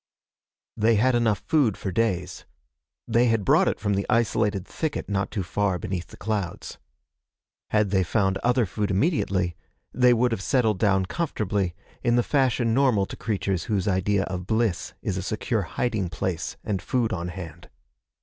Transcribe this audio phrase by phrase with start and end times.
[0.75, 2.43] They had enough food for days.
[3.07, 6.79] They had brought it from the isolated thicket not too far beneath the clouds.
[7.69, 9.55] Had they found other food immediately,
[9.93, 14.47] they would have settled down comfortably, in the fashion normal to creatures whose idea of
[14.47, 17.69] bliss is a secure hiding place and food on hand.